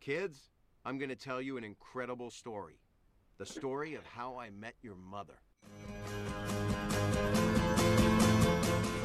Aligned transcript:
Kids, 0.00 0.48
I'm 0.86 0.96
going 0.96 1.10
to 1.10 1.14
tell 1.14 1.42
you 1.42 1.58
an 1.58 1.64
incredible 1.64 2.30
story. 2.30 2.80
The 3.36 3.44
story 3.44 3.94
of 3.96 4.06
how 4.06 4.38
I 4.38 4.48
met 4.48 4.74
your 4.80 4.96
mother. 4.96 5.34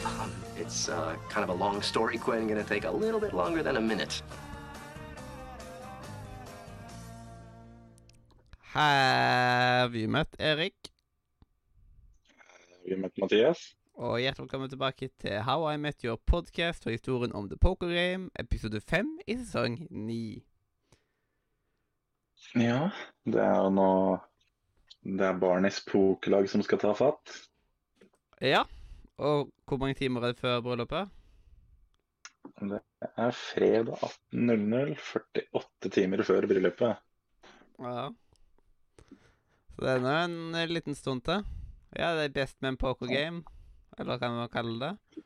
Um, 0.05 0.31
it's 0.55 0.88
uh, 0.88 1.18
kind 1.29 1.44
of 1.44 1.50
a 1.50 1.54
long 1.54 1.81
story, 1.81 2.18
Quinn. 2.18 2.47
Gonna 2.47 2.63
take 2.63 2.86
a 2.86 2.92
little 2.92 3.20
bit 3.20 3.34
longer 3.34 3.62
than 3.62 3.76
a 3.76 3.81
minute. 3.81 4.21
Have 8.62 9.96
you 9.96 10.07
met 10.07 10.27
Erik? 10.39 10.75
Vi 12.86 12.91
har 12.91 12.98
møtt 12.98 13.18
Mathias. 13.18 13.75
Og 13.96 14.20
hjertelig 14.20 14.43
velkommen 14.48 14.70
tilbake 14.70 15.09
til 15.20 15.41
How 15.43 15.73
I 15.73 15.77
Met 15.77 16.02
Your 16.04 16.16
Podcast 16.16 16.84
for 16.84 16.89
historien 16.89 17.36
om 17.36 17.50
The 17.50 17.57
Poker 17.57 17.88
Game, 17.88 18.30
episode 18.39 18.82
fem 18.82 19.20
i 19.27 19.36
sesong 19.36 19.88
ni. 19.91 20.46
Ja, 22.56 22.89
det 23.28 23.42
er 23.42 23.57
jo 23.64 23.71
nå 23.74 23.89
Det 25.06 25.25
er 25.28 25.38
Barneys 25.39 25.82
pokerlag 25.86 26.48
som 26.50 26.64
skal 26.66 26.80
ta 26.82 26.94
fatt. 26.98 27.34
Ja, 28.42 28.64
og 29.21 29.52
hvor 29.70 29.78
mange 29.78 29.98
timer 30.00 30.24
er 30.24 30.34
det 30.34 30.42
før 30.42 30.64
bryllupet? 30.66 31.11
Det 32.56 32.80
er 33.06 33.36
fredag 33.38 34.02
18.00, 34.34 34.95
48 35.53 35.92
timer 35.94 36.23
før 36.25 36.48
bryllupet. 36.50 37.03
Ja. 37.86 38.09
Så 39.75 39.83
det 39.83 39.92
er 39.92 40.03
nå 40.03 40.16
en 40.23 40.38
eh, 40.56 40.72
liten 40.72 40.95
stund 40.95 41.25
til. 41.28 41.45
Ja, 41.95 42.14
det 42.16 42.30
er 42.30 42.36
best 42.36 42.58
man 42.64 42.78
poker 42.80 43.08
game, 43.11 43.44
eller 43.97 44.16
hva 44.16 44.20
kan 44.20 44.38
man 44.39 44.52
kalle 44.52 44.75
det. 44.81 45.23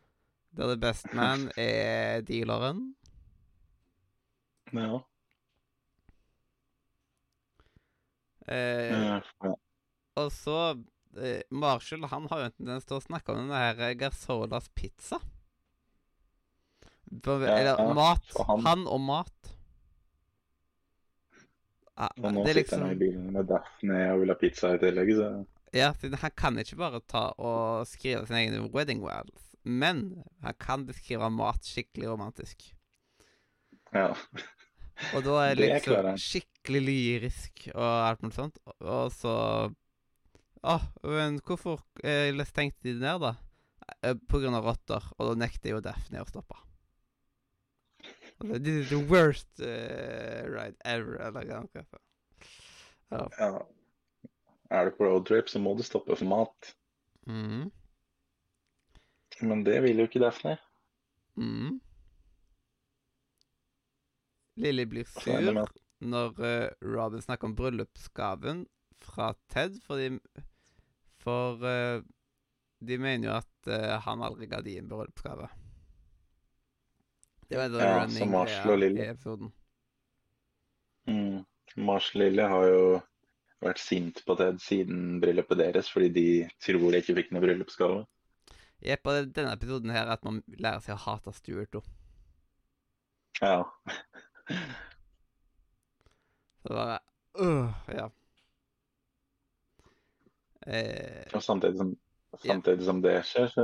Der 0.57 0.73
det 0.73 0.79
best 0.81 1.13
man 1.13 1.47
er 1.57 2.21
dealeren. 2.25 2.95
Ja. 4.73 4.99
Eh, 8.49 9.21
og 10.17 10.31
så 10.33 10.55
eh, 11.17 11.41
Marshall 11.53 12.07
han 12.09 12.25
har 12.31 12.39
jo 12.41 12.47
en 12.49 12.55
tendens 12.57 12.87
til 12.89 12.97
å 12.97 13.03
snakke 13.03 13.33
om 13.33 13.43
den 13.43 13.53
her 13.53 13.77
eh, 13.89 14.69
pizza. 14.75 15.19
For, 17.23 17.41
Ja, 17.41 17.55
eller 17.57 17.75
ja, 17.77 17.93
mat. 17.93 18.25
han- 18.47 18.61
Han 18.65 18.87
og 18.87 19.01
mat. 19.01 19.53
Ja, 21.99 22.07
Og 22.23 22.31
nå 22.33 22.41
er 22.43 22.53
sitter 22.53 22.59
liksom 22.61 22.81
han 22.81 22.91
i 22.91 22.99
bilen 22.99 23.31
med 23.33 23.47
Daphne 23.49 24.13
og 24.13 24.19
vil 24.21 24.29
ha 24.31 24.35
pizza 24.39 24.73
i 24.75 24.77
tillegg, 24.79 25.09
så 25.17 25.45
Ja, 25.73 25.91
siden 25.93 26.17
han 26.17 26.31
kan 26.31 26.57
ikke 26.57 26.77
bare 26.77 27.01
ta 27.01 27.33
og 27.37 27.85
skrive 27.87 28.25
sin 28.25 28.35
egen 28.37 28.71
wedding 28.73 29.01
wells, 29.03 29.55
men 29.63 30.23
han 30.41 30.53
kan 30.59 30.85
beskrive 30.87 31.29
mat 31.31 31.61
skikkelig 31.67 32.09
romantisk. 32.09 32.73
ja. 33.93 34.13
Og 35.15 35.23
da 35.23 35.35
er 35.47 35.55
Det 35.55 35.67
liksom 35.71 36.17
skikkelig 36.19 36.81
lyrisk 36.85 37.67
og 37.73 37.83
alt 38.07 38.21
mulig 38.23 38.35
sånt. 38.35 38.57
Og 38.79 39.11
så 39.15 39.33
Å, 40.59 40.73
men 41.07 41.37
hvorfor 41.47 41.79
eh, 42.03 42.35
stengte 42.43 42.83
de 42.83 42.97
ned, 42.99 43.21
da? 43.23 43.33
Eh, 44.03 44.17
På 44.27 44.41
grunn 44.41 44.57
av 44.57 44.65
rotter. 44.67 45.05
Og 45.17 45.29
da 45.31 45.37
nekter 45.45 45.71
jo 45.71 45.79
Daphne 45.81 46.19
å 46.23 46.27
stoppe. 46.27 46.57
Det- 48.39 48.59
This 48.63 48.85
is 48.85 48.89
the 48.89 48.99
worst 49.07 49.47
uh, 49.59 50.43
ride 50.47 50.75
ever, 50.85 51.15
eller 51.19 51.43
noe 51.43 51.67
sånt. 51.71 51.99
Ja. 53.11 53.27
ja. 53.39 53.65
Er 54.71 54.85
du 54.85 54.91
på 54.95 55.07
roadtrip, 55.07 55.49
så 55.49 55.59
må 55.59 55.73
du 55.77 55.83
stoppe 55.83 56.15
for 56.15 56.25
mat. 56.29 56.73
Mhm. 57.25 57.71
Men 59.41 59.63
det 59.63 59.81
vil 59.83 59.97
jo 60.03 60.07
ikke 60.07 60.19
Daphne. 60.23 60.57
Mhm. 61.39 61.79
Lily 64.59 64.85
blir 64.89 65.07
Så 65.09 65.23
sur 65.25 65.63
når 65.99 66.39
eh, 66.45 66.69
Robin 66.81 67.21
snakker 67.21 67.49
om 67.49 67.55
bryllupsgaven 67.55 68.63
fra 69.03 69.33
Ted, 69.51 69.79
fordi 69.83 70.19
For 71.19 71.65
eh, 71.67 72.01
de 72.79 72.97
mener 72.97 73.27
jo 73.27 73.35
at 73.35 73.67
eh, 73.67 73.97
han 74.05 74.23
aldri 74.23 74.47
ga 74.47 74.61
de 74.63 74.77
en 74.79 74.87
bryllupsgave. 74.87 75.49
Det 77.49 77.57
var 77.57 77.73
sånn 77.73 77.83
Ja, 77.83 77.95
running 77.97 78.21
som 78.21 78.31
Marshall 78.31 78.85
og 78.85 78.99
i 79.01 79.07
episoden. 79.09 79.51
Mm. 81.09 81.39
Mars 81.75 82.13
Lille 82.15 82.45
har 82.47 82.67
jo 82.69 82.83
vært 83.59 83.81
sint 83.81 84.21
på 84.25 84.35
Ted 84.39 84.61
siden 84.63 85.19
bryllupet 85.19 85.59
deres, 85.59 85.89
fordi 85.91 86.09
de 86.15 86.27
tror 86.63 86.85
de 86.93 87.01
ikke 87.01 87.17
fikk 87.17 87.33
noen 87.33 87.43
bryllupsgave. 87.43 88.03
Jepp, 88.85 89.09
og 89.09 89.15
det 89.15 89.21
er 89.21 89.31
denne 89.41 89.55
episoden 89.57 89.91
her 89.91 90.07
at 90.13 90.23
man 90.23 90.39
lærer 90.55 90.79
seg 90.85 90.95
å 90.95 91.03
hate 91.03 91.33
Stuart 91.35 91.81
òg. 91.81 91.89
Ja. 93.41 93.65
Så 96.63 96.73
bare 96.73 96.99
øh, 97.39 97.69
Ja. 97.95 98.09
Eh, 100.67 101.25
Og 101.33 101.43
samtidig 101.43 101.77
som, 101.77 101.95
samtidig 102.45 102.85
som 102.85 103.01
det 103.01 103.15
skjer, 103.25 103.47
så 103.47 103.63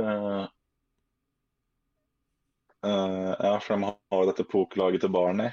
uh, 2.86 3.34
Ja, 3.38 3.58
for 3.62 3.76
de 3.76 3.84
har 3.84 4.22
jo 4.22 4.30
dette 4.30 4.44
pokerlaget 4.50 5.04
til 5.04 5.12
Barney. 5.12 5.50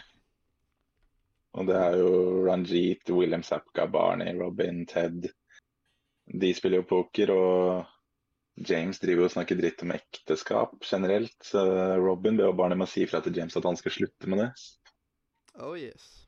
Og 1.53 1.67
det 1.69 1.75
er 1.77 1.97
jo 1.99 2.11
Ranjit, 2.47 3.09
William 3.13 3.43
Sapka, 3.45 3.85
Barney, 3.85 4.33
Robin, 4.39 4.85
Ted. 4.89 5.27
De 6.25 6.53
spiller 6.55 6.81
jo 6.81 6.87
poker, 6.89 7.29
og 7.33 7.85
James 8.69 8.99
driver 9.01 9.25
jo 9.25 9.29
og 9.29 9.35
snakker 9.35 9.59
dritt 9.59 9.83
om 9.85 9.93
ekteskap 9.93 10.73
generelt. 10.87 11.35
Så 11.45 11.61
Robin 12.01 12.37
ber 12.39 12.55
Barney 12.57 12.79
med 12.79 12.87
å 12.87 12.93
si 12.93 13.05
fra 13.09 13.21
til 13.21 13.37
James 13.37 13.57
at 13.59 13.67
han 13.69 13.77
skal 13.77 13.93
slutte 13.99 14.31
med 14.31 14.41
det. 14.41 14.49
Oh 15.59 15.77
yes. 15.77 16.27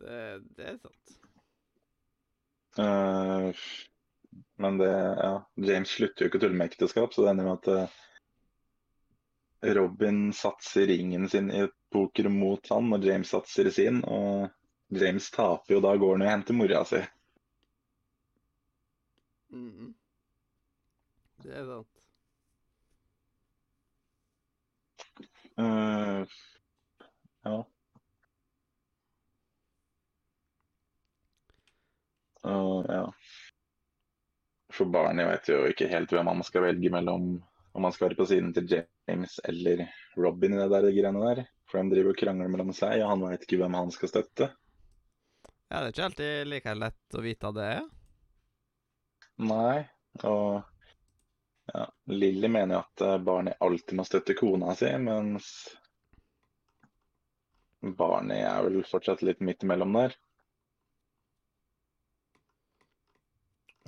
Det, 0.00 0.20
det 0.56 0.68
er 0.72 0.78
sant. 0.80 1.16
Uh, 2.78 3.50
men 4.56 4.78
det 4.78 4.92
Ja, 4.92 5.32
James 5.54 5.90
slutter 5.90 6.24
jo 6.24 6.30
ikke 6.30 6.40
å 6.40 6.44
tulle 6.46 6.56
med 6.56 6.70
ekteskap, 6.70 7.12
så 7.12 7.26
det 7.26 7.34
ender 7.34 7.48
med 7.50 7.58
at 7.58 7.90
uh, 7.90 7.98
Robin 9.76 10.30
satser 10.32 10.86
ringen 10.86 11.28
sin 11.28 11.50
i 11.52 11.66
poker 11.92 12.30
mot 12.32 12.72
han, 12.72 12.92
og 12.96 13.04
James 13.04 13.28
satser 13.34 13.70
sin. 13.74 14.00
Og 14.04 14.48
James 14.88 15.30
taper 15.30 15.76
jo, 15.76 15.80
da 15.84 15.94
går 16.00 16.16
han 16.16 16.26
og 16.26 16.32
henter 16.32 16.56
mora 16.56 16.84
si. 16.88 17.02
Mm. 19.52 19.92
Det 21.44 21.56
er 21.56 21.66
sant. 21.68 21.99
Eh, 25.60 26.24
ja. 27.44 27.58
Uh, 32.44 32.84
ja. 32.88 33.04
For 34.72 34.88
Barney 34.88 35.26
vet 35.28 35.50
jo 35.50 35.60
ikke 35.68 35.90
helt 35.90 36.12
hvem 36.14 36.30
han 36.30 36.42
skal 36.46 36.64
velge 36.70 36.92
mellom 36.92 37.34
om 37.72 37.86
han 37.86 37.92
skal 37.94 38.08
være 38.08 38.18
på 38.18 38.26
siden 38.26 38.54
til 38.54 38.72
James 38.72 39.36
eller 39.44 39.84
Robin 40.18 40.56
i 40.56 40.58
det 40.58 40.70
der 40.72 40.88
greiene 40.90 41.22
der. 41.22 41.44
For 41.70 41.78
de 41.78 41.94
driver 41.94 42.14
og 42.14 42.18
krangler 42.18 42.50
mellom 42.50 42.72
seg, 42.74 42.98
og 43.04 43.12
han 43.12 43.22
vet 43.28 43.46
ikke 43.46 43.60
hvem 43.60 43.76
han 43.78 43.92
skal 43.94 44.10
støtte. 44.10 44.48
Ja, 45.70 45.78
det 45.78 45.84
er 45.84 45.92
ikke 45.92 46.06
alltid 46.08 46.50
like 46.50 46.74
lett 46.74 47.14
å 47.14 47.22
vite 47.22 47.52
det. 47.54 47.74
Nei, 49.46 49.76
og 50.26 50.64
ja, 51.72 51.90
Lilly 52.06 52.48
mener 52.48 52.76
at 52.84 53.00
eh, 53.00 53.18
Barney 53.18 53.54
alltid 53.60 53.96
må 53.98 54.04
støtte 54.04 54.34
kona 54.38 54.74
si, 54.78 54.90
mens 54.98 55.50
Barney 57.80 58.42
er 58.44 58.62
vel 58.66 58.82
fortsatt 58.84 59.22
litt 59.24 59.40
midt 59.40 59.62
imellom 59.66 59.94
der. 59.96 60.16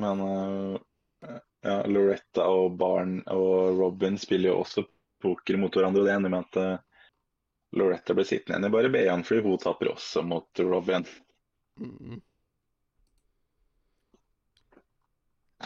Men 0.01 0.21
eh, 0.29 0.79
ja, 1.63 1.77
Loretta 1.87 2.47
og 2.49 2.77
Barn 2.81 3.19
og 3.31 3.79
Robin 3.79 4.19
spiller 4.19 4.53
jo 4.53 4.63
også 4.65 4.87
poker 5.23 5.61
mot 5.61 5.77
hverandre, 5.77 6.03
og 6.03 6.09
det 6.09 6.15
ender 6.17 6.33
med 6.33 6.49
at 6.49 6.61
eh, 6.63 7.07
Loretta 7.79 8.15
blir 8.17 8.27
sittende 8.29 8.57
igjen 8.59 8.69
i 8.69 8.75
bare 8.75 8.91
BH-en 8.93 9.23
fordi 9.29 9.45
hun 9.47 9.61
taper 9.63 9.93
også 9.95 10.25
mot 10.27 10.65
Robin. 10.73 11.07
Mhm. 11.81 12.21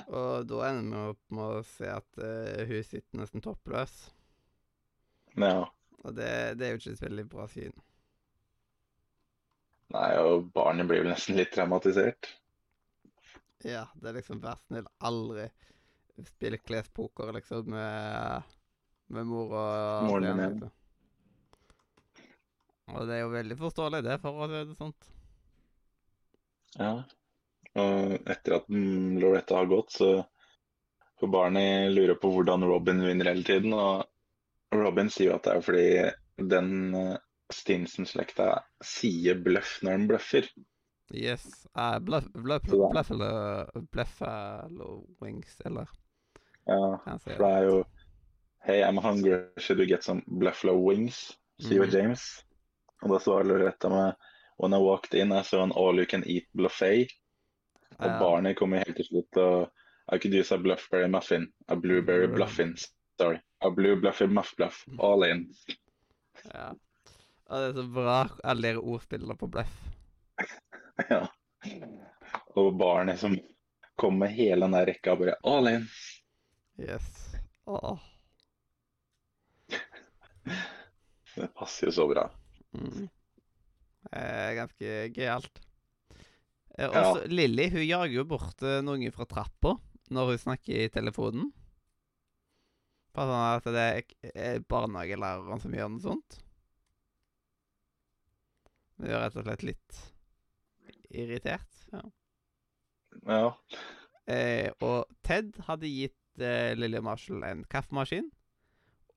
Og 0.06 0.46
da 0.50 0.60
ender 0.70 0.96
vi 1.06 1.14
opp 1.14 1.34
med 1.38 1.58
å 1.60 1.64
se 1.66 1.88
at 1.90 2.20
uh, 2.20 2.62
hun 2.68 2.84
sitter 2.86 3.20
nesten 3.20 3.44
toppløs. 3.44 3.94
Ja, 5.36 5.66
Og 6.04 6.14
det, 6.16 6.30
det 6.60 6.66
er 6.66 6.74
jo 6.74 6.80
ikke 6.80 6.94
et 6.96 7.02
veldig 7.06 7.26
bra 7.32 7.46
syn. 7.52 7.74
nei, 9.94 10.10
og 10.18 10.48
barnet 10.54 10.88
blir 10.90 11.02
vel 11.04 11.12
nesten 11.12 11.36
litt 11.38 11.52
traumatisert. 11.54 12.28
Ja, 13.64 13.86
det 14.00 14.10
er 14.10 14.18
liksom 14.18 14.40
vær 14.42 14.58
snill, 14.66 14.86
aldri 15.08 15.48
spille 16.26 16.58
klespoker, 16.62 17.32
liksom, 17.36 17.70
med, 17.72 18.56
med 19.12 19.26
mor 19.28 19.52
og 19.52 20.06
Moren 20.08 20.26
din, 20.28 20.40
ja. 20.40 20.48
liksom. 20.54 20.72
Og 22.94 23.06
det 23.08 23.16
er 23.16 23.22
jo 23.24 23.32
veldig 23.34 23.56
forståelig, 23.58 24.02
det, 24.06 24.16
for 24.22 24.40
å 24.44 24.48
si 24.50 24.62
det 24.70 24.76
sånt. 24.78 25.08
Ja. 26.78 26.92
Og 27.76 28.30
etter 28.32 28.56
at 28.58 28.70
Loretta 28.72 29.58
har 29.58 29.68
gått, 29.70 29.92
så 29.98 30.10
får 31.20 31.32
Barney 31.32 31.90
lure 31.92 32.16
på 32.20 32.30
hvordan 32.32 32.64
Robin 32.64 33.02
vinner 33.04 33.30
hele 33.32 33.44
tiden. 33.44 33.74
Og 33.76 34.04
Robin 34.76 35.10
sier 35.12 35.32
jo 35.32 35.36
at 35.36 35.48
det 35.48 35.56
er 35.56 35.66
fordi 35.66 35.88
den 36.52 36.72
eh, 36.96 37.18
Stinson-slekta 37.52 38.48
sier 38.84 39.38
bløff 39.44 39.78
når 39.84 39.98
den 39.98 40.08
bløffer. 40.10 40.48
Yes. 41.14 41.44
Uh, 41.78 41.98
da- 42.02 42.24
bluff 42.34 43.10
eller 43.10 43.70
Bluffalo 43.92 45.06
Wings, 45.22 45.60
eller 45.64 45.86
Ja, 46.66 46.98
for 47.22 47.38
det 47.38 47.50
er 47.52 47.68
jo 47.68 47.84
Hey, 48.66 48.82
I'm 48.82 48.98
hungry. 48.98 49.44
Should 49.58 49.78
you 49.78 49.86
get 49.86 50.02
some 50.02 50.22
Buffalo 50.26 50.74
wings? 50.74 51.36
sier 51.62 51.84
mm. 51.86 51.92
James. 51.92 52.44
Og 53.02 53.12
da 53.12 53.20
svarer 53.22 53.46
Loretta 53.46 53.88
med 53.88 54.16
When 54.58 54.74
I 54.74 54.80
walked 54.82 55.14
in, 55.14 55.32
I 55.32 55.42
saw 55.42 55.62
an 55.62 55.72
all 55.72 55.98
you 55.98 56.06
can 56.06 56.24
eat 56.26 56.48
buffet. 56.52 57.12
Og 57.98 58.06
Ja. 58.06 58.18
Barney 58.20 58.54
kommer 58.54 58.82
helt 58.84 58.96
til 58.96 59.06
slutt 59.08 59.36
og 59.40 59.70
I 60.12 60.18
could 60.22 60.34
use 60.34 60.54
a 60.54 60.58
bluffberry 60.58 61.08
muffin. 61.10 61.48
A 61.68 61.74
blueberry 61.74 62.26
Mm. 62.28 62.34
bluffin. 62.34 62.76
Sorry. 63.18 63.40
A 63.64 63.70
blue 63.70 63.96
bluffy 63.96 64.26
muff 64.26 64.52
bluff. 64.56 64.84
All 65.00 65.24
in. 65.24 65.46
Ja. 66.52 66.68
Og 67.48 67.60
det 67.62 67.68
er 67.70 67.72
så 67.80 67.86
bra, 67.94 68.28
alle 68.44 68.72
de 68.74 68.78
ordspillene 68.82 69.36
på 69.38 69.48
bløff. 69.50 69.72
ja. 71.10 71.26
Og 72.56 72.76
Barney 72.78 73.16
som 73.16 73.36
kommer 73.96 74.26
med 74.26 74.34
hele 74.36 74.60
den 74.66 74.72
der 74.76 74.86
rekka 74.86 75.12
og 75.12 75.18
bare 75.24 75.36
all 75.44 75.66
in. 75.72 75.88
Yes. 76.78 77.36
Åh. 77.66 77.98
Det 81.36 81.48
passer 81.54 81.86
jo 81.88 81.92
så 81.92 82.06
bra. 82.08 82.26
Mm. 82.76 83.08
Eh, 84.12 84.50
ganske 84.56 84.92
gøyalt. 85.16 85.60
Eh, 86.76 86.86
Ja. 86.86 87.02
også 87.12 87.26
Lilly 87.32 87.68
hun 87.72 87.84
jager 87.86 88.12
jo 88.18 88.24
bort 88.28 88.62
eh, 88.62 88.82
noen 88.84 89.12
fra 89.14 89.24
trappa 89.28 89.76
når 90.12 90.32
hun 90.34 90.38
snakker 90.42 90.84
i 90.84 90.88
telefonen. 90.92 91.52
Bare 93.16 93.32
sånn 93.32 93.46
at 93.56 93.70
det 93.72 93.86
er 93.86 94.52
er 94.56 94.60
barnehagelæreren 94.68 95.60
som 95.62 95.72
gjør 95.72 95.88
noe 95.94 96.04
sånt. 96.04 96.42
Det 99.00 99.10
gjør 99.10 99.22
rett 99.24 99.36
og 99.40 99.46
slett 99.46 99.64
litt 99.66 99.98
irritert. 101.16 101.80
Ja. 101.92 102.02
Ja. 103.26 103.50
Eh, 104.28 104.70
og 104.84 105.06
Ted 105.24 105.56
hadde 105.68 105.88
gitt 105.88 106.42
eh, 106.42 106.74
Lilly 106.76 107.00
Marshall 107.04 107.44
en 107.48 107.64
kaffemaskin. 107.72 108.28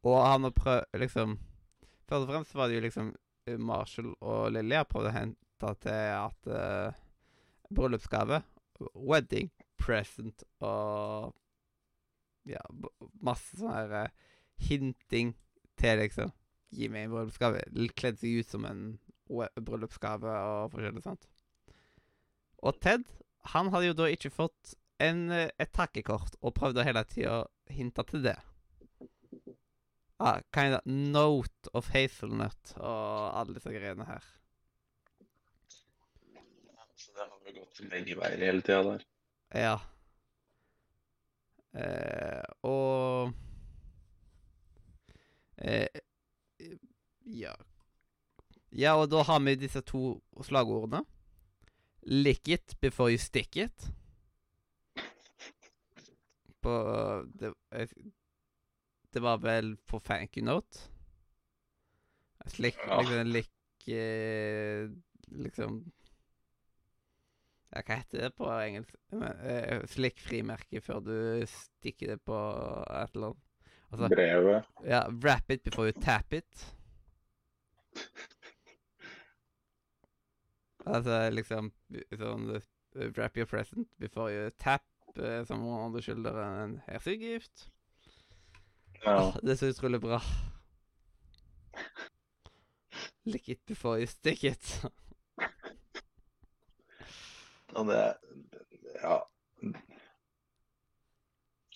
Og 0.07 0.15
han 0.23 0.47
har 0.47 0.55
prøvd 0.55 0.99
liksom 1.01 1.37
Først 2.09 2.23
og 2.25 2.29
fremst 2.31 2.55
var 2.57 2.69
det 2.71 2.79
jo 2.79 2.83
liksom 2.87 3.09
eh, 3.45 3.57
Marshall 3.61 4.13
og 4.25 4.47
Lilly 4.55 4.77
har 4.79 4.87
prøvd 4.89 5.09
å 5.11 5.13
hente 5.13 5.73
til 5.83 5.91
at 6.15 6.47
eh, 6.49 7.01
Bryllupsgave, 7.75 8.41
wedding 8.93 9.51
present 9.79 10.43
og 10.59 11.35
Ja, 12.49 12.61
masse 13.21 13.59
sånn 13.59 13.73
her 13.75 13.95
eh, 14.05 14.13
hinting 14.69 15.35
til 15.79 15.99
liksom 16.01 16.31
Gi 16.69 16.85
meg 16.91 17.07
en 17.07 17.13
bryllupsgave. 17.15 17.63
Kledd 17.97 18.19
seg 18.21 18.43
ut 18.43 18.51
som 18.51 18.65
en 18.69 18.83
bryllupsgave 19.29 20.33
og 20.51 20.73
forskjellig 20.75 21.01
sånt. 21.01 21.25
Og 22.61 22.77
Ted, 22.83 23.07
han 23.55 23.71
hadde 23.73 23.89
jo 23.89 23.95
da 23.97 24.09
ikke 24.11 24.29
fått 24.33 24.75
en, 25.01 25.31
eh, 25.31 25.49
et 25.57 25.71
takkekort, 25.73 26.35
og 26.43 26.53
prøvde 26.53 26.85
hele 26.85 27.03
tida 27.09 27.39
å 27.39 27.73
hinte 27.73 28.03
til 28.05 28.25
det. 28.27 28.37
Ah, 30.19 30.41
kind 30.51 30.75
of 30.75 30.85
note 30.85 31.71
of 31.73 31.89
hazelnut 31.93 32.73
og 32.75 33.37
alle 33.39 33.55
disse 33.55 33.71
greiene 33.71 34.05
her. 34.05 34.25
Så 36.99 37.13
det 37.15 37.29
har 37.49 37.59
gått 37.59 37.81
begge 37.91 38.15
veier 38.19 38.43
hele 38.45 38.61
tida 38.65 38.83
der. 38.87 39.05
Ja. 39.55 39.75
Eh, 41.73 42.43
og 42.65 43.33
eh, 45.57 46.01
Ja. 47.29 47.53
Ja, 48.71 48.95
og 49.01 49.09
da 49.11 49.23
har 49.25 49.39
vi 49.45 49.55
disse 49.57 49.81
to 49.85 50.19
slagordene. 50.45 51.03
Lick 52.09 52.47
it 52.47 52.75
before 52.81 53.11
you 53.11 53.17
stick 53.21 53.57
it. 53.57 53.89
På 56.61 56.73
Det, 57.39 57.53
det 59.13 59.21
var 59.23 59.37
vel 59.41 59.75
på 59.87 59.99
thank 59.99 60.37
you 60.37 60.45
note. 60.45 60.79
Slik, 62.49 62.77
Ja. 62.87 63.01
liksom 63.01 63.27
lick 63.33 63.87
eh, 63.87 64.89
Liksom 65.27 65.91
ja, 67.69 67.81
Hva 67.85 67.95
heter 67.99 68.23
det 68.25 68.31
på 68.37 68.49
engelsk? 68.49 68.95
Eh, 69.13 69.83
Slikk 69.91 70.19
frimerke 70.23 70.81
før 70.81 70.99
du 71.05 71.15
stikker 71.51 72.15
det 72.15 72.19
på 72.25 72.37
et 72.39 73.15
eller 73.15 73.31
annet. 73.33 73.45
Altså, 73.89 74.07
Brevet. 74.13 74.65
ja, 74.85 74.99
wrap 75.23 75.49
it 75.49 75.63
before 75.65 75.87
you 75.89 75.95
tap 76.01 76.33
it. 76.33 76.65
Altså 80.89 81.15
liksom 81.33 81.71
sånn 82.17 82.45
eh, 82.55 83.09
Wrap 83.15 83.37
your 83.37 83.45
present 83.49 83.89
before 84.01 84.31
you 84.33 84.49
tap, 84.61 84.85
eh, 85.17 85.41
som 85.45 85.65
om 85.67 85.93
du 85.93 85.99
skylder 86.01 86.37
en 86.43 86.77
hersegift. 86.87 87.67
Ja. 89.03 89.13
Oh, 89.29 89.35
det 89.41 89.53
er 89.53 89.59
så 89.61 89.69
utrolig 89.73 90.01
bra. 90.03 90.19
Lick 93.29 93.49
it 93.53 93.61
before 93.69 93.99
you 94.01 94.07
stick 94.09 94.43
it. 94.43 94.73
Og 97.75 97.87
det 97.87 98.01
Ja. 99.03 99.19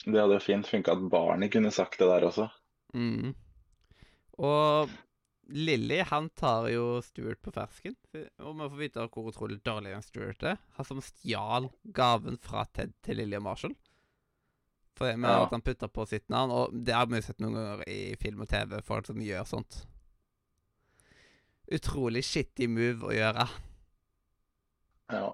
Det 0.04 0.20
hadde 0.20 0.36
jo 0.36 0.40
fint 0.44 0.68
funka 0.68 0.92
at 0.92 1.04
barnet 1.12 1.52
kunne 1.54 1.72
sagt 1.72 2.00
det 2.00 2.08
der 2.10 2.26
også. 2.28 2.50
Mm. 2.94 3.34
Og 4.44 4.90
Lilly 5.54 6.02
han 6.10 6.30
tar 6.36 6.68
jo 6.74 7.00
Stuart 7.06 7.40
på 7.44 7.54
fersken. 7.56 7.96
Og 8.40 8.56
vi 8.58 8.68
får 8.70 8.80
vite 8.82 9.06
hvor 9.14 9.30
utrolig 9.32 9.62
dårlig 9.64 9.94
han 9.94 10.04
Stuart 10.04 10.44
er. 10.44 10.58
Han 10.76 10.86
som 10.90 11.02
stjal 11.04 11.70
gaven 11.96 12.38
fra 12.42 12.66
Ted 12.74 12.92
til 13.04 13.18
Lilly 13.22 13.38
og 13.40 13.44
Marshall. 13.48 13.76
For 14.98 15.16
med 15.18 15.30
Ja. 15.30 15.44
at 15.46 15.52
han 15.52 15.62
putter 15.62 15.88
på 15.88 16.06
sitt 16.08 16.28
navn. 16.30 16.52
Og 16.52 16.84
det 16.86 16.94
har 16.94 17.06
vi 17.08 17.22
sett 17.22 17.40
noen 17.40 17.54
ganger 17.56 17.88
i 17.88 18.16
film 18.22 18.42
og 18.42 18.50
TV, 18.50 18.82
folk 18.82 19.06
som 19.08 19.16
gjør 19.24 19.44
sånt. 19.48 19.86
Utrolig 21.72 22.24
shitty 22.28 22.68
move 22.68 23.08
å 23.08 23.14
gjøre. 23.16 23.48
Ja. 25.12 25.34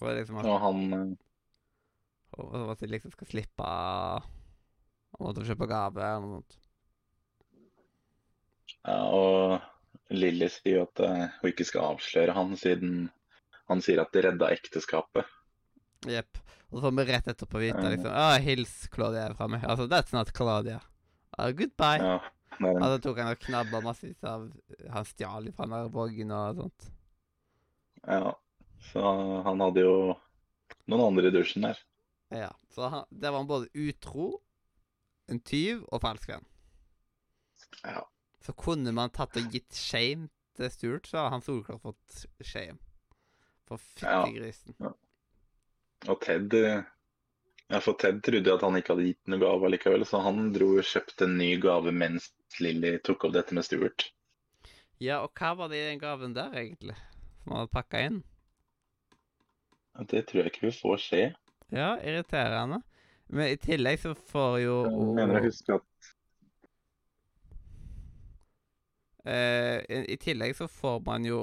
For 0.00 0.16
liksom 0.16 0.40
at, 0.40 0.48
Og 0.48 0.60
han 0.62 0.82
eh, 0.96 1.12
og 2.40 2.72
at 2.72 2.80
de 2.80 2.88
liksom 2.88 3.12
skal 3.12 3.28
slippe 3.28 3.64
å 5.12 5.20
måtte 5.20 5.44
kjøpe 5.44 5.68
gave 5.68 6.00
eller 6.00 6.24
noe 6.24 6.38
sånt. 6.40 6.58
Ja, 8.82 8.98
og 9.12 10.14
Lilly 10.16 10.48
sier 10.50 10.80
jo 10.80 10.86
at 10.86 11.02
eh, 11.04 11.26
hun 11.42 11.52
ikke 11.52 11.66
skal 11.68 11.92
avsløre 11.94 12.34
han, 12.36 12.56
siden 12.58 13.10
han 13.70 13.84
sier 13.84 14.00
at 14.02 14.12
det 14.16 14.24
redda 14.26 14.48
ekteskapet. 14.54 15.28
Jepp. 16.08 16.40
Og 16.72 16.80
så 16.80 16.86
får 16.86 16.94
vi 16.96 17.04
rett 17.10 17.28
etterpå 17.28 17.60
vite 17.60 17.82
liksom 17.92 18.14
ah, 18.16 18.38
Hils 18.40 18.72
Claudia 18.92 19.28
fra 19.36 19.48
meg. 19.52 19.66
Altså, 19.68 19.86
that's 19.92 20.14
not 20.16 20.32
Claudia. 20.34 20.80
Uh, 21.36 21.50
goodbye. 21.56 22.00
Ja, 22.00 22.16
er 22.58 22.78
Altså 22.78 23.02
tok 23.04 23.20
han 23.20 23.32
og 23.32 23.44
knabba 23.44 23.80
massevis 23.84 24.24
av 24.28 24.48
Han 24.92 25.06
stjal 25.08 25.48
fra 25.56 25.84
voggen 25.92 26.32
og 26.36 26.64
sånt. 26.64 26.88
ja. 28.08 28.32
Så 28.90 29.02
han 29.46 29.60
hadde 29.62 29.84
jo 29.84 29.96
noen 30.90 31.04
andre 31.06 31.30
i 31.30 31.34
dusjen 31.34 31.66
der. 31.68 31.78
Ja. 32.32 32.50
Så 32.74 32.88
han, 32.88 33.04
det 33.10 33.30
var 33.30 33.38
han 33.42 33.50
både 33.50 33.68
utro, 33.76 34.40
en 35.30 35.40
tyv 35.46 35.84
og 35.92 36.02
falsk 36.02 36.30
venn. 36.32 36.46
Ja. 37.84 38.02
Så 38.42 38.54
kunne 38.58 38.92
man 38.96 39.12
tatt 39.14 39.36
og 39.38 39.52
gitt 39.54 39.76
shame 39.78 40.28
til 40.58 40.70
Stuart, 40.72 41.06
så 41.08 41.20
hadde 41.22 41.36
han 41.36 41.44
solklart 41.46 41.84
fått 41.84 42.24
shame. 42.44 42.78
For 43.68 43.78
Ja. 44.02 44.24
fyttegrisen. 44.24 44.74
Og 46.08 46.18
Ted 46.20 46.52
Ja, 47.72 47.78
for 47.80 47.94
Ted 47.96 48.18
trodde 48.26 48.52
at 48.52 48.60
han 48.66 48.74
ikke 48.76 48.92
hadde 48.92 49.06
gitt 49.06 49.28
noen 49.30 49.40
gave 49.40 49.68
likevel, 49.70 50.02
så 50.04 50.18
han 50.20 50.50
dro 50.52 50.74
og 50.76 50.84
kjøpte 50.84 51.24
en 51.24 51.38
ny 51.38 51.54
gave 51.62 51.92
mens 51.94 52.26
Lilly 52.60 52.98
tok 53.00 53.24
opp 53.24 53.32
dette 53.32 53.54
med 53.56 53.64
Stuart. 53.64 54.10
Ja, 55.00 55.22
og 55.24 55.32
hva 55.38 55.54
var 55.56 55.70
det 55.72 55.78
i 55.78 55.86
den 55.86 56.02
gaven 56.02 56.34
der, 56.36 56.52
egentlig? 56.52 56.98
Som 57.40 57.54
han 57.54 57.62
hadde 57.62 57.72
pakka 57.72 58.02
inn? 58.10 58.18
Det 59.98 60.24
tror 60.28 60.42
jeg 60.42 60.52
ikke 60.52 60.66
vi 60.66 60.72
får 60.72 60.96
se. 61.04 61.22
Ja, 61.72 61.96
irriterende. 62.00 62.80
Men 63.32 63.52
i 63.52 63.56
tillegg 63.56 64.00
så 64.00 64.14
får 64.14 64.58
jo 64.60 64.74
Jeg 64.84 65.14
mener 65.16 65.38
jeg 65.38 65.50
husker 65.50 65.78
at 65.78 66.10
eh, 69.24 69.78
i, 69.88 70.04
I 70.12 70.16
tillegg 70.20 70.56
så 70.56 70.68
får 70.68 71.00
man 71.06 71.24
jo 71.24 71.40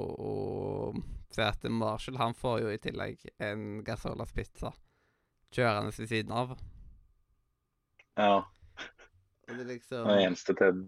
Se 1.29 1.45
at 1.45 1.65
Marshall 1.69 2.17
han 2.17 2.33
får 2.33 2.61
jo 2.63 2.69
i 2.73 2.77
tillegg 2.81 3.25
en 3.37 3.83
Gasolas 3.85 4.33
pizza 4.33 4.73
kjørende 5.53 5.93
ved 5.97 6.07
siden 6.09 6.33
av. 6.33 6.55
Ja, 8.17 8.43
Og 9.49 9.57
det 9.57 9.65
liksom 9.65 10.05
Og 10.05 10.21
eneste 10.21 10.53
Ted, 10.57 10.81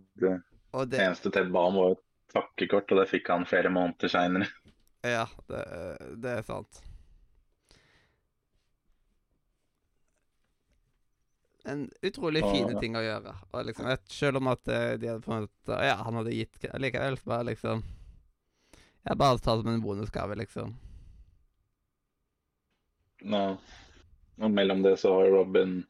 Og 0.74 0.90
det 0.92 1.02
eneste 1.02 1.32
Ted 1.34 1.50
ba 1.54 1.66
om, 1.70 1.78
var 1.82 1.96
et 1.96 2.04
takkekort, 2.34 2.92
og 2.94 3.02
det 3.02 3.10
fikk 3.10 3.32
han 3.34 3.48
flere 3.50 3.72
måneder 3.74 4.12
seinere. 4.12 4.50
Ja, 5.02 5.26
det, 5.50 5.62
det 6.22 6.36
er 6.38 6.46
sant. 6.46 6.82
En 11.64 11.90
utrolig 12.02 12.42
fine 12.42 12.80
ting 12.82 12.96
å 12.98 13.04
gjøre. 13.06 13.36
Og 13.54 13.66
liksom, 13.68 13.90
selv 14.10 14.42
om 14.42 14.50
at 14.50 14.72
eh, 14.72 14.96
de 15.02 15.12
hadde 15.12 15.26
funnet 15.26 15.74
Ja, 15.86 16.00
han 16.02 16.18
hadde 16.18 16.34
gitt 16.34 16.66
Likevel 16.82 17.20
så 17.20 17.30
bare 17.36 17.50
liksom 17.52 17.84
Jeg 19.06 19.20
bare 19.22 19.38
tar 19.38 19.60
det 19.60 19.68
som 19.68 19.74
en 19.74 19.84
bonusgave, 19.84 20.38
liksom. 20.42 20.74
Nei. 23.30 23.56
Og 24.42 24.50
mellom 24.50 24.82
det 24.82 24.96
så 24.98 25.14
har 25.14 25.30
Robin 25.30 25.82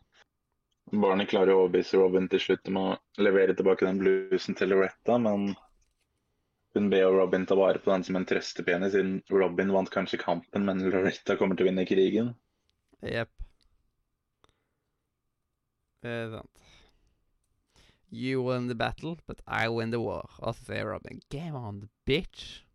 Barnet 0.91 1.29
klarer 1.31 1.53
å 1.53 1.61
overbevise 1.63 1.99
Robin 1.99 2.27
til 2.31 2.41
slutt 2.43 2.67
om 2.67 2.79
å 2.81 2.87
levere 3.23 3.55
tilbake 3.55 3.87
den 3.87 3.99
blusen 4.01 4.57
til 4.59 4.73
Loretta, 4.73 5.15
men 5.23 5.53
hun 6.75 6.89
ber 6.91 7.13
Robin 7.15 7.45
ta 7.47 7.55
vare 7.55 7.79
på 7.79 7.93
den 7.93 8.03
som 8.03 8.17
en 8.19 8.25
trøstepene, 8.27 8.89
siden 8.91 9.13
Robin 9.31 9.71
vant 9.71 9.91
kanskje 9.93 10.19
kampen, 10.19 10.65
men 10.67 10.83
Loretta 10.83 11.37
kommer 11.39 11.55
til 11.55 11.67
å 11.67 11.69
vinne 11.69 11.87
krigen. 11.87 12.33
Jepp. 13.07 13.31
Det 16.01 16.11
er 16.11 16.29
sant. 16.33 16.67
You 18.11 18.41
win 18.43 18.67
the 18.67 18.75
battle, 18.75 19.17
but 19.27 19.41
I 19.47 19.69
win 19.69 19.91
the 19.91 19.99
war. 19.99 20.27
Og 20.39 20.55
så 20.55 20.65
sier 20.67 20.89
Robin, 20.89 21.21
game 21.29 21.55
on, 21.57 21.89
bitch. 22.05 22.65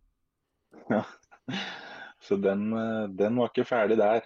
Ja. 0.91 1.03
Så 2.21 2.37
den, 2.37 2.73
eh, 2.73 3.09
den 3.19 3.37
var 3.37 3.51
ikke 3.53 3.67
ferdig 3.69 3.99
der. 4.01 4.25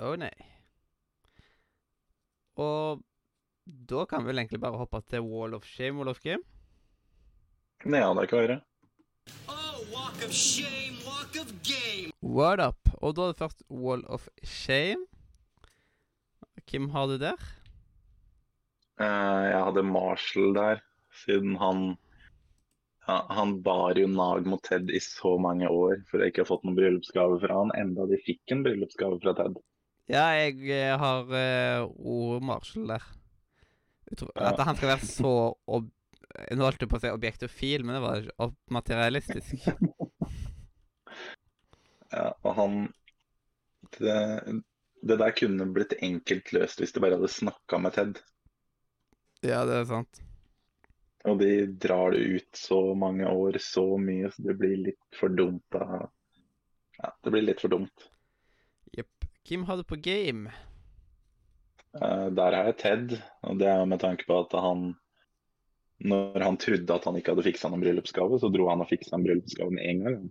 Å 0.00 0.14
nei. 0.16 0.32
Og 2.56 3.02
da 3.66 4.04
kan 4.08 4.22
vi 4.22 4.30
vel 4.30 4.42
egentlig 4.42 4.60
bare 4.62 4.78
hoppe 4.80 5.02
til 5.10 5.24
Wall 5.26 5.54
of 5.54 5.66
Shame, 5.66 5.98
Wall 5.98 6.12
of 6.12 6.20
Game. 6.22 6.44
Ja, 7.84 8.12
det 8.14 8.28
kan 8.30 8.38
være. 8.38 8.60
Oh, 9.48 9.80
walk 9.90 10.22
of 10.24 10.32
shame, 10.32 10.96
walk 11.06 11.34
of 11.40 11.50
game. 11.66 12.12
Word 12.22 12.60
up. 12.60 12.78
Og 13.02 13.16
da 13.16 13.26
er 13.26 13.32
det 13.32 13.40
først 13.40 13.62
Wall 13.70 14.04
of 14.06 14.28
Shame. 14.44 15.06
Hvem 16.70 16.88
har 16.94 17.06
du 17.06 17.18
der? 17.18 17.36
Eh, 19.02 19.44
Jeg 19.50 19.66
hadde 19.66 19.84
Marshall 19.88 20.54
der, 20.56 20.82
siden 21.24 21.56
han 21.60 21.84
ja, 23.06 23.16
Han 23.34 23.56
bar 23.66 23.98
jo 23.98 24.06
nag 24.10 24.46
mot 24.46 24.62
Ted 24.62 24.92
i 24.94 25.00
så 25.02 25.34
mange 25.42 25.68
år 25.68 26.04
for 26.10 26.22
jeg 26.22 26.32
ikke 26.32 26.44
har 26.44 26.52
fått 26.52 26.66
noen 26.66 26.78
bryllupsgave 26.78 27.40
fra 27.42 27.58
han, 27.62 27.74
enda 27.78 28.06
de 28.10 28.20
fikk 28.22 28.54
en 28.54 28.62
bryllupsgave 28.66 29.18
fra 29.24 29.34
Ted. 29.38 29.58
Ja, 30.10 30.28
jeg 30.36 30.62
eh, 30.70 30.92
har 30.98 31.26
uh, 31.26 32.38
Marshall 32.42 32.94
der. 32.94 33.10
At 34.36 34.60
han 34.60 34.76
skal 34.76 34.94
være 34.94 35.08
så 35.08 35.34
ob 35.66 35.90
Nå 36.32 36.64
holdt 36.64 36.80
jeg 36.80 36.88
på 36.88 36.96
å 36.96 37.00
si 37.02 37.10
objektofil, 37.12 37.82
men 37.84 37.98
det 37.98 38.00
var 38.06 38.28
ob 38.46 38.54
materialistisk. 38.72 39.66
Ja, 42.12 42.26
og 42.44 42.52
han 42.58 42.74
det, 43.96 44.16
det 45.00 45.16
der 45.20 45.32
kunne 45.36 45.64
blitt 45.72 45.94
enkelt 46.04 46.52
løst 46.52 46.82
hvis 46.82 46.92
de 46.92 47.00
bare 47.00 47.16
hadde 47.16 47.30
snakka 47.32 47.80
med 47.80 47.96
Ted. 47.96 48.20
Ja, 49.42 49.62
det 49.66 49.80
er 49.80 49.88
sant. 49.90 50.22
Og 51.28 51.38
de 51.38 51.66
drar 51.78 52.14
det 52.14 52.18
ut 52.18 52.58
så 52.58 52.80
mange 52.98 53.28
år, 53.30 53.58
så 53.62 53.84
mye, 53.98 54.30
så 54.32 54.42
det 54.42 54.56
blir 54.58 54.78
litt 54.88 55.18
for 55.18 55.30
dumt. 55.34 55.62
Da. 55.74 56.08
Ja, 56.98 57.12
det 57.22 57.32
blir 57.34 57.46
litt 57.46 57.62
for 57.62 57.70
dumt. 57.70 58.08
Jepp. 58.94 59.26
Hvem 59.46 59.66
har 59.68 59.78
du 59.78 59.86
på 59.86 59.98
game? 60.02 60.50
Uh, 61.94 62.26
der 62.34 62.56
er 62.56 62.70
jeg 62.70 62.78
Ted, 62.80 63.16
og 63.46 63.58
det 63.60 63.70
er 63.70 63.86
med 63.86 64.00
tanke 64.02 64.24
på 64.24 64.38
at 64.40 64.54
han 64.56 64.94
Når 66.02 66.40
han 66.40 66.56
trodde 66.58 66.94
at 66.94 67.04
han 67.06 67.18
ikke 67.18 67.34
hadde 67.34 67.44
fiksa 67.46 67.68
noen 67.70 67.82
bryllupsgave, 67.84 68.40
så 68.42 68.48
dro 68.50 68.66
han 68.72 68.82
og 68.82 68.88
fiksa 68.90 69.14
en 69.14 69.26
bryllupsgave 69.26 69.70
med 69.76 69.84
en 69.86 70.00
gang. 70.02 70.24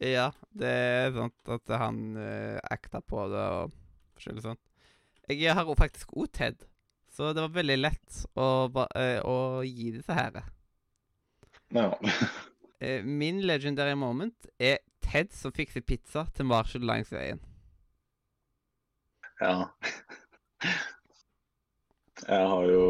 Ja, 0.00 0.30
det 0.56 0.70
er 0.72 1.12
sant 1.12 1.52
at 1.52 1.74
han 1.82 2.00
uh, 2.16 2.56
acta 2.64 3.02
på 3.04 3.26
det 3.28 3.44
og 3.58 3.74
forskjellig 4.16 4.46
sånt. 4.46 4.69
Jeg 5.30 5.54
har 5.54 5.66
jo 5.68 5.76
faktisk 5.78 6.14
òg 6.18 6.30
Ted, 6.34 6.64
så 7.14 7.32
det 7.34 7.44
var 7.44 7.54
veldig 7.54 7.76
lett 7.78 8.22
å, 8.34 8.48
eh, 8.98 9.20
å 9.22 9.62
gi 9.66 9.90
disse 9.98 10.16
her. 10.16 10.42
Ja. 11.74 11.92
Eh, 12.80 13.04
min 13.04 13.42
legendary 13.44 13.92
moment 13.92 14.46
er 14.56 14.78
Ted 15.04 15.34
som 15.36 15.52
fikser 15.52 15.82
pizza 15.84 16.22
til 16.32 16.46
Marshall 16.48 16.86
langs 16.88 17.10
veien. 17.12 17.36
ja. 19.42 19.66
Jeg 22.24 22.46
har 22.52 22.64
jo 22.72 22.84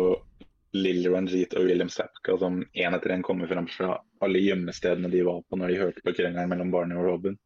Lily 0.72 1.10
Ranjit 1.10 1.54
og 1.58 1.66
William 1.66 1.90
Sapka 1.90 2.36
som 2.38 2.62
én 2.62 2.94
etter 2.94 3.16
én 3.16 3.22
kommer 3.26 3.50
fram 3.50 3.66
fra 3.70 3.96
alle 4.22 4.42
gjemmestedene 4.42 5.10
de 5.10 5.22
var 5.26 5.42
på 5.42 5.58
når 5.58 5.72
de 5.72 5.78
hørte 5.82 6.04
på 6.06 6.14
krangelen 6.14 6.50
mellom 6.50 6.70
Barney 6.70 6.98
og 6.98 7.08
Robin. 7.08 7.38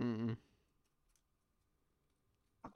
Mm. 0.00 0.36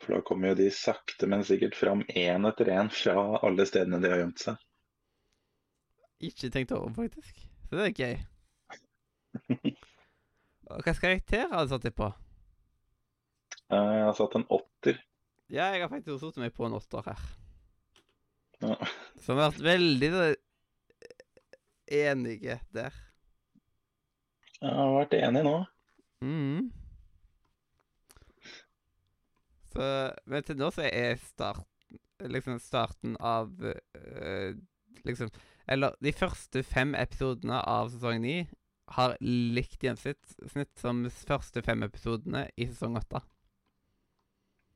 For 0.02 0.12
da 0.16 0.20
kommer 0.26 0.52
jo 0.52 0.58
de 0.60 0.68
sakte, 0.74 1.26
men 1.30 1.44
sikkert 1.46 1.74
fram 1.78 2.02
én 2.12 2.44
etter 2.48 2.68
én 2.74 2.90
fra 2.92 3.14
alle 3.46 3.64
stedene 3.68 4.00
de 4.02 4.10
har 4.12 4.20
gjemt 4.20 4.42
seg. 4.42 4.60
Ikke 6.28 6.50
tenkt 6.52 6.72
over, 6.76 6.92
faktisk. 6.96 7.40
Så 7.68 7.76
det 7.78 7.86
er 7.88 7.96
gøy. 8.02 8.16
Hvilken 10.66 11.00
karakter 11.00 11.48
har 11.52 11.64
du 11.66 11.72
satt 11.72 11.84
deg 11.86 11.94
på? 11.96 12.08
Eh, 13.70 13.90
Jeg 13.96 14.04
har 14.08 14.16
satt 14.18 14.36
en 14.38 14.46
åtter. 14.52 15.00
Ja, 15.52 15.68
jeg 15.74 15.84
har 15.84 15.90
faktisk 15.92 16.22
satt 16.24 16.40
meg 16.42 16.54
på 16.56 16.66
en 16.66 16.76
åtter 16.78 17.04
her. 17.06 17.26
Ja. 18.64 18.76
Som 19.22 19.36
har 19.38 19.50
vært 19.52 19.62
veldig 19.66 20.10
enige 21.92 22.56
der. 22.74 22.96
Jeg 24.56 24.72
har 24.72 24.94
vært 24.96 25.14
enig 25.20 25.42
nå. 25.46 25.56
Mhm. 26.24 26.66
Så, 29.76 29.88
men 30.24 30.46
til 30.46 30.58
nå 30.60 30.70
så 30.72 30.86
er 30.88 31.18
start, 31.20 31.66
liksom 32.24 32.60
starten 32.62 33.16
av 33.20 33.52
øh, 33.62 34.56
Liksom 35.06 35.28
Eller 35.68 35.94
de 36.02 36.10
første 36.16 36.62
fem 36.66 36.94
episodene 36.98 37.58
av 37.60 37.90
sesong 37.92 38.22
ni 38.22 38.36
har 38.96 39.16
likt 39.20 39.82
gjennomsnitt 39.82 40.78
som 40.80 41.02
de 41.04 41.10
første 41.10 41.62
fem 41.66 41.82
episodene 41.86 42.46
i 42.56 42.68
sesong 42.70 42.96
åtte. 42.98 43.20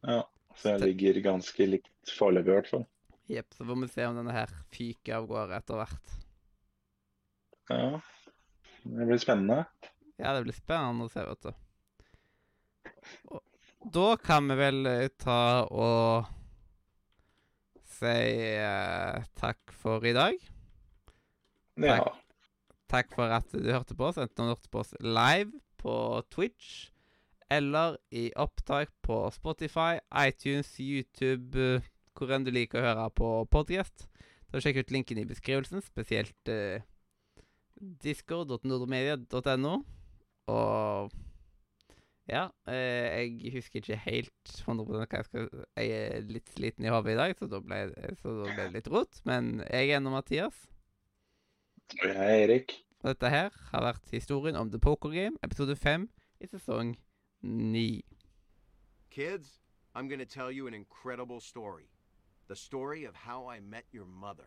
Ja, 0.02 0.24
så 0.58 0.74
jeg 0.74 0.82
ligger 0.82 1.20
ganske 1.24 1.66
likt 1.68 2.14
foreløpig, 2.18 2.50
i 2.50 2.56
hvert 2.58 2.70
fall. 2.72 2.86
Jepp, 3.30 3.54
så 3.54 3.66
får 3.68 3.78
vi 3.84 3.90
se 3.92 4.06
om 4.08 4.18
denne 4.18 4.34
her 4.34 4.54
fyker 4.74 5.20
av 5.20 5.28
gårde 5.30 5.60
etter 5.60 5.78
hvert. 5.78 6.14
Ja, 7.70 8.00
det 8.82 9.06
blir 9.12 9.22
spennende. 9.22 9.60
Ja, 10.18 10.34
det 10.34 10.42
blir 10.48 10.58
spennende 10.58 11.06
å 11.06 11.12
se, 11.12 11.22
vet 11.28 11.46
du. 11.46 11.52
Og 13.30 13.44
da 13.80 14.16
kan 14.20 14.48
vi 14.50 14.56
vel 14.60 14.86
eh, 14.86 15.08
ta 15.20 15.64
og 15.70 16.28
si 18.00 18.16
eh, 18.60 19.26
takk 19.40 19.72
for 19.72 20.04
i 20.04 20.14
dag. 20.16 20.36
Ja. 21.80 22.00
Takk 22.90 23.12
for 23.14 23.32
at 23.32 23.52
du 23.54 23.70
hørte 23.70 23.96
på 23.96 24.08
oss, 24.10 24.18
enten 24.20 24.48
du 24.48 24.52
hørte 24.52 24.72
på 24.72 24.82
oss 24.82 24.92
live 25.00 25.52
på 25.80 25.94
Twitch 26.32 26.90
eller 27.50 27.96
i 28.14 28.28
opptak 28.38 28.92
på 29.02 29.30
Spotify, 29.34 29.98
iTunes, 30.14 30.70
YouTube, 30.78 31.58
eh, 31.58 31.88
hvor 32.14 32.30
enn 32.34 32.44
du 32.46 32.52
liker 32.54 32.78
å 32.78 32.86
høre 32.86 33.08
på 33.16 33.30
podcast. 33.50 34.06
Så 34.50 34.62
Sjekk 34.62 34.82
ut 34.82 34.92
linken 34.94 35.18
i 35.18 35.26
beskrivelsen, 35.26 35.82
spesielt 35.82 36.50
eh, 36.50 36.82
discord.nordmedia.no. 38.04 39.74
Og 40.50 41.18
ja, 42.30 42.44
eh, 42.70 43.26
jeg 43.42 43.54
husker 43.56 43.80
ikke 43.80 43.98
helt 44.04 44.52
100 44.62 44.86
hva 44.86 45.06
jeg 45.10 45.26
skal 45.26 45.48
Jeg 45.76 45.90
er 45.96 46.28
litt 46.30 46.52
sliten 46.54 46.86
i 46.86 46.92
hodet 46.92 47.16
i 47.16 47.18
dag, 47.18 47.34
så 47.38 47.48
da 47.50 47.58
ble, 47.64 47.80
så 48.20 48.34
da 48.38 48.52
ble 48.52 48.66
det 48.68 48.76
litt 48.78 48.90
rot. 48.92 49.20
Men 49.26 49.58
jeg 49.66 49.90
er 49.96 50.02
nå 50.04 50.12
Mathias. 50.14 50.68
Og 51.98 52.06
jeg 52.06 52.16
er 52.16 52.44
Erik. 52.44 52.76
Og 53.02 53.14
dette 53.14 53.32
her 53.32 53.50
har 53.72 53.82
vært 53.82 54.14
historien 54.14 54.56
om 54.60 54.70
The 54.70 54.78
Poker 54.78 55.10
Game, 55.10 55.40
episode 55.42 55.74
5 55.76 56.06
i 56.40 56.46
sesong 56.46 56.94
9. 57.42 58.02
Kids, 59.10 59.58
I'm 59.94 60.08
gonna 60.08 60.26
tell 60.26 60.52
you 60.52 60.68
an 60.68 60.74
incredible 60.74 61.40
story. 61.40 61.90
The 62.48 62.56
story 62.56 63.04
of 63.04 63.14
how 63.16 63.48
I 63.48 63.60
met 63.60 63.86
your 63.92 64.06
mother. 64.06 64.46